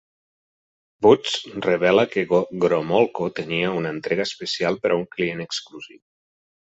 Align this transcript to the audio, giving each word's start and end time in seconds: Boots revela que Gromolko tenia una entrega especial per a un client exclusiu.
Boots 1.05 1.33
revela 1.65 2.05
que 2.15 2.23
Gromolko 2.63 3.27
tenia 3.41 3.69
una 3.81 3.91
entrega 3.97 4.25
especial 4.31 4.79
per 4.87 4.91
a 4.97 4.97
un 5.01 5.05
client 5.17 5.45
exclusiu. 5.47 6.01